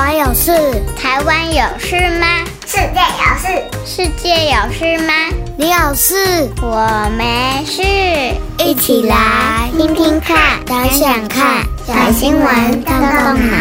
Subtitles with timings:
[0.00, 0.50] 湾有事？
[0.96, 2.26] 台湾有事吗？
[2.64, 3.46] 世界有事？
[3.84, 5.12] 世界有事吗？
[5.58, 6.48] 你有事？
[6.62, 7.82] 我没事。
[8.64, 13.56] 一起来听听看，想想看，小新闻动动脑。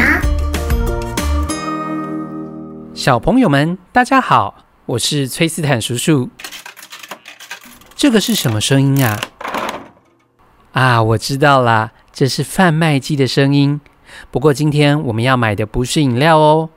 [2.95, 6.29] 小朋友们，大家好，我是崔斯坦叔叔。
[7.97, 9.19] 这个是什么声音啊？
[10.71, 13.81] 啊，我知道啦，这是贩卖机的声音。
[14.31, 16.69] 不过今天我们要买的不是饮料哦，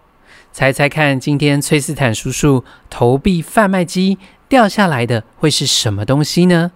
[0.53, 6.73] 猜猜看，今天崔斯坦叔叔投币贩卖机掉下来的会是什么东西呢？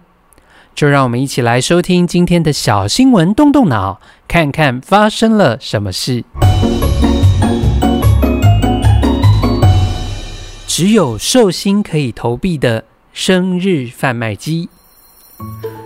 [0.75, 6.23] 就让我们一起来收听今天的小新闻，动动脑，看看发生了什么事。
[10.67, 14.69] 只有寿星可以投币的生日贩卖机，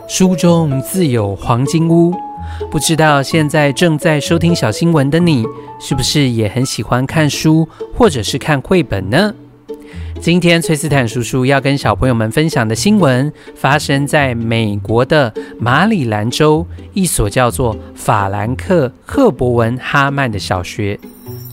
[0.10, 2.14] 书中自有黄金屋。
[2.70, 5.46] 不知道现在正在收听小新闻的你，
[5.80, 9.34] 是不是也很喜欢看书或者是看绘本呢？
[10.20, 21.00] 今天崔斯坦叔叔要跟小朋友们分享的新闻，发生在美国的马里兰州一所叫做法兰克·赫伯文·哈曼的小学。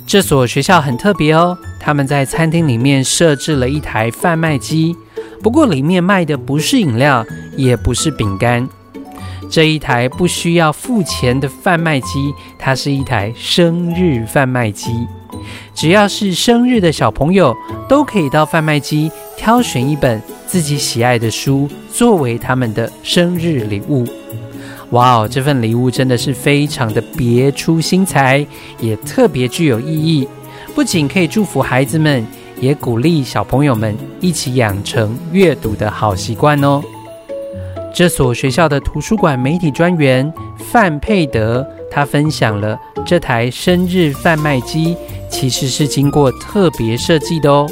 [0.07, 4.95] 这所学校很特别哦，他们在餐厅里面设置了一台贩卖机，
[5.43, 7.25] 不过里面卖的不是饮料，
[7.57, 8.69] 也不是饼干。
[9.51, 14.91] 这一台不需要付钱的贩卖机，它是一台生日贩卖机。
[15.75, 17.55] 只要是生日的小朋友，
[17.89, 24.07] 都可以到贩卖机挑选一本自己喜爱的书，作为他们的生日礼物。
[24.91, 28.45] 哇哦，这份礼物真的是非常的别出心裁，
[28.81, 30.27] 也特别具有意义。
[30.75, 32.27] 不仅可以祝福孩子们，
[32.61, 36.83] 也鼓励小朋友们一起养成阅读的好习惯哦。
[37.99, 40.33] 这所学校的图书馆媒体专员
[40.71, 44.97] 范佩德，他分享了这台生日贩卖机
[45.29, 47.67] 其实是经过特别设计的哦，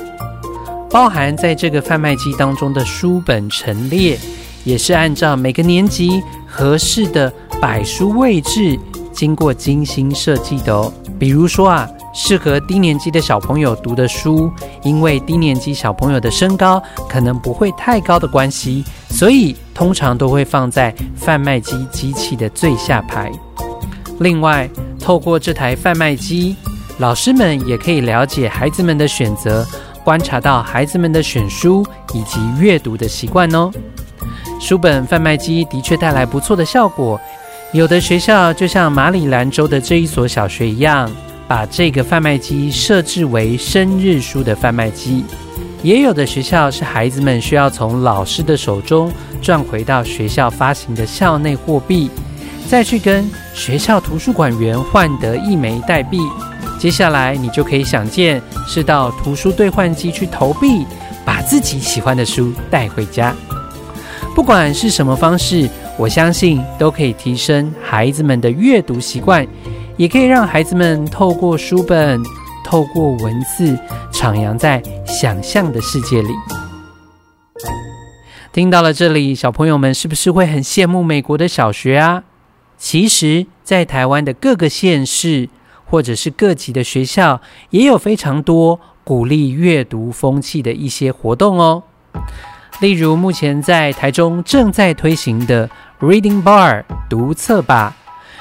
[0.91, 4.18] 包含在这个贩卖机当中的书本陈列，
[4.64, 8.77] 也是按照每个年级合适的摆书位置
[9.12, 10.92] 经过精心设计的哦。
[11.20, 14.50] 比如说啊，适合低年级的小朋友读的书，
[14.82, 23.30] 因为低年级小朋友的身高可能不会太高的关系，所以通常都会放在贩卖机机器的最下排。
[24.18, 24.66] 另外，
[24.98, 26.56] 透过这台贩卖机，
[26.96, 29.62] 老师们也可以了解孩子们的选择，
[30.02, 33.70] 观察到孩子们的选书以及阅读的习惯哦。
[34.58, 37.20] 书本贩卖机的确带来不错的效果，
[37.74, 41.10] 有的学校就像马里兰州的这一所小学一样。
[41.48, 45.24] 把这个贩卖机设置为生日书的贩卖机，
[45.83, 52.11] 也有的学校是孩子们需要从老师的手中赚回到学校发行的校内货币，
[52.68, 56.18] 再去跟学校图书馆员换得一枚代币。
[56.79, 60.84] 接下来你就可以想见，是到图书兑换机去投币，
[61.24, 63.34] 把自己喜欢的书带回家。
[64.34, 69.46] 不管是什么方式，我相信都可以提升孩子们的阅读习惯。
[69.96, 72.23] 也可以让孩子们透过书本、
[72.64, 73.79] 透过文字，
[74.12, 76.29] 徜徉在想象的世界里。
[78.52, 82.24] 听到了这里，小朋友们是不是会很羡慕美国的小学啊？
[82.79, 85.48] 其实，在台湾的各个县市
[85.84, 87.40] 或者是各级的学校，
[87.70, 91.83] 也有非常多鼓励阅读风气的一些活动哦。
[92.80, 95.70] 例如，目前在台中正在推行的
[96.01, 97.96] Reading Bar 读册吧。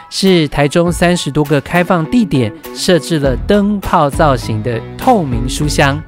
[0.09, 6.01] 是台中三十多个开放地点设置了灯泡造型的透明书箱，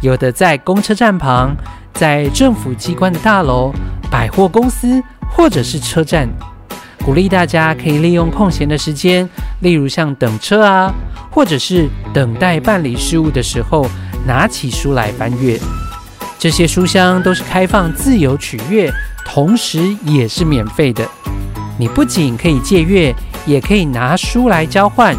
[0.00, 1.54] 有的在公车站旁，
[1.92, 3.72] 在政府机关的大楼、
[4.10, 6.28] 百货公司或者是车站，
[7.04, 9.28] 鼓励大家可以利用空闲的时间，
[9.60, 10.92] 例如像等车啊，
[11.30, 13.86] 或者是等待办理事务的时候，
[14.26, 15.58] 拿起书来翻阅。
[16.38, 18.92] 这些书箱都是开放自由取阅，
[19.24, 21.06] 同时也是免费的。
[21.78, 23.14] 你不仅可以借阅。
[23.44, 25.16] 也可以拿书来交换，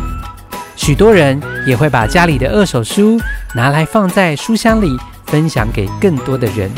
[0.76, 3.20] 许多人也会把家里的二手书
[3.56, 6.70] 拿来放在书箱里，分享给更多的人。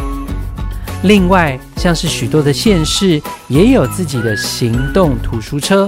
[1.03, 5.87] 另外，像是许多的县市也有自己的行动图书车，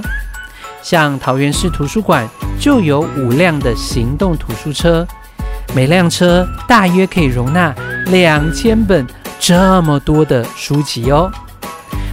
[0.83, 2.27] 像桃园市图书馆
[2.59, 5.07] 就有五辆的行动图书车，
[5.73, 7.73] 每辆车大约可以容纳
[8.07, 9.07] 两千本
[9.39, 11.31] 这么多的书籍哦。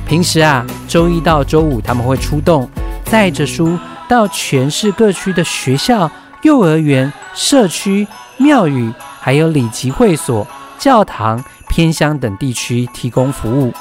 [0.06, 2.69] 平时啊，周一到周五他们会出动。
[3.14, 3.78] 带着书
[4.08, 6.11] 到全市各区的学校、
[6.43, 8.05] 幼儿园、社区、
[8.38, 10.44] 庙宇，还有礼集会所、
[10.81, 13.72] 教堂、偏乡等地区提供服务。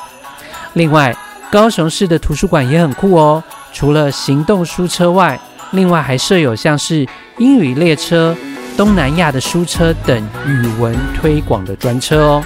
[0.74, 1.18] 另外，
[1.50, 3.44] 高雄市的图书馆也很酷哦，
[3.74, 5.40] 除了行动书车外，
[5.72, 7.04] 另外还设有像是
[7.40, 8.38] 英语列车、
[8.78, 12.44] 东南亚的书车等语文推广的专车哦。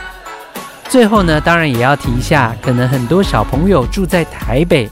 [0.87, 4.89] 最后呢，当然也要提一下，可能很多小朋友住在台北，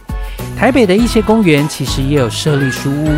[0.57, 3.09] 台北的一些公园其实也有设立书屋，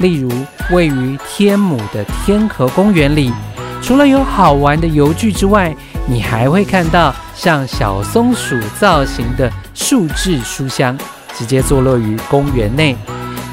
[0.00, 0.30] 例如
[0.70, 3.32] 位于天母的天河公园里，
[3.80, 5.74] 除了有好玩的游具之外，
[6.06, 10.98] 你还会看到像小松鼠造型的树质书箱，
[11.36, 12.96] 直接坐落于公园内，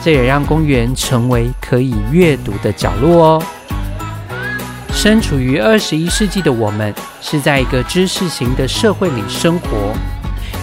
[0.04, 3.44] 这也让公园成为可以阅读的角落哦。
[4.92, 6.92] 身处于二十一世纪的我们，
[7.22, 9.94] 是在一个知识型的社会里生活，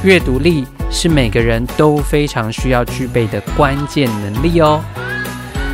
[0.03, 4.81] 阅读力是每个人都非常需要具备的关键能力哦。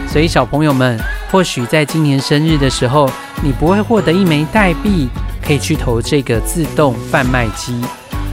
[0.09, 0.99] 所以，小朋友们，
[1.31, 3.09] 或许在今年生日的时候，
[3.43, 5.09] 你不会获得一枚代币，
[5.47, 7.79] 可以去投这个自动贩卖机。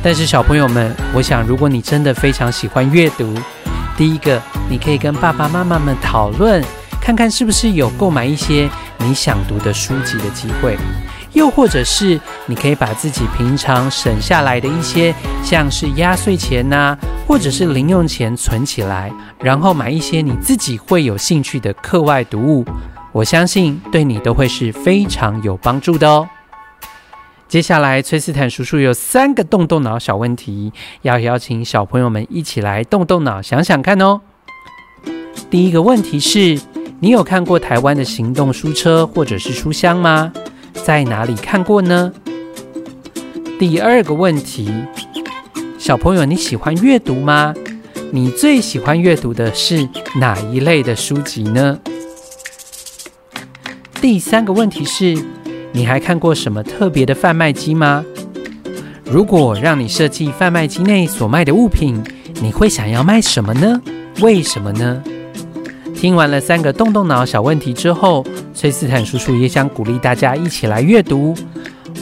[0.01, 3.35] 但是，小朋友们，我想，如果你真的非常喜欢阅读，
[3.97, 6.63] 第一个，你可以跟爸爸妈妈们讨论，
[7.01, 8.69] 看看是不是有购买一些。
[8.99, 10.75] 你想读的书籍的机会，
[11.37, 15.13] 又或者是你可以把自己平常省下来的一些，
[15.43, 16.97] 像是压岁钱呐，
[17.27, 22.65] 或者是零用钱存起来，然后买一些你自己会有兴趣的课外读物，
[23.11, 26.27] 我相信对你都会是非常有帮助的哦。
[27.47, 30.73] 接下来，崔斯坦叔叔有三个动动脑小问题，
[31.03, 34.21] 要邀请小朋友们一起来动动脑，想想看哦。
[35.51, 36.59] 第一个问题是，
[36.99, 40.33] 你有看过台湾的行动书车或者是书箱吗？
[40.83, 42.13] 在哪里看过呢？
[43.59, 44.71] 第二个问题，
[45.77, 47.53] 小朋友，你喜欢阅读吗？
[48.11, 51.79] 你最喜欢阅读的是哪一类的书籍呢？
[53.99, 55.17] 第三个问题是，
[55.73, 58.05] 你还看过什么特别的贩卖机吗？
[59.03, 62.01] 如果让你设计贩卖机内所卖的物品，
[62.41, 63.81] 你会想要卖什么呢？
[64.21, 65.03] 为什么呢？
[65.97, 68.23] 听完了三个动动脑小问题之后，
[68.53, 71.33] 崔斯坦叔叔也想鼓励大家一起来阅读。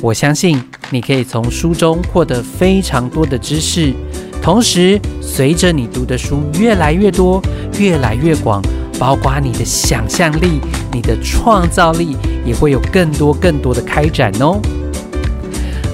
[0.02, 3.94] 我相信你可以从书中获得非常多的知识，
[4.42, 7.42] 同时随着你读的书越来越多、
[7.80, 8.62] 越来越广，
[9.00, 10.60] 包括你的想象力、
[10.92, 14.60] 你的创造力也会有更多更多的开展哦。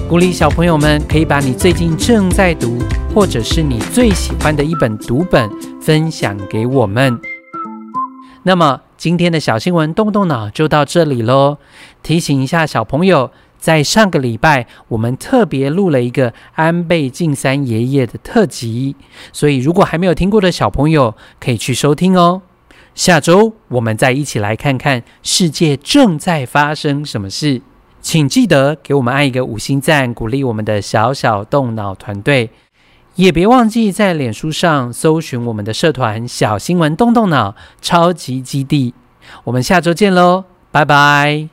[0.08, 2.78] 鼓励小朋友们可以把你最近正在读，
[3.14, 5.48] 或者是你最喜欢的一本读本
[5.80, 7.16] 分享给我们。
[8.44, 11.58] 那么今天的小新闻动动脑就到这里喽。
[12.02, 18.96] 提醒一下小朋友，在上个礼拜我们特别录了一个安倍晋三爷爷的特辑，
[19.32, 22.42] 所以如果还没有听过的小朋友可以去收听哦。
[22.94, 27.62] 下周我们再一起来看看世界正在发生什么事。
[28.00, 32.50] 请记得给我们按一个五星赞，鼓励我们的小小动脑团队。
[33.16, 38.94] 也别忘记在脸书上搜寻我们的社团“小新闻动动脑超级基地”。
[39.44, 41.48] 我们下周见喽，拜拜。